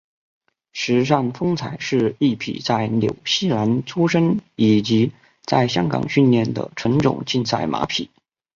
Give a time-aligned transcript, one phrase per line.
[0.73, 5.11] 时尚风采是一匹在纽西兰出生以及
[5.45, 8.09] 在香港训练的纯种竞赛马匹。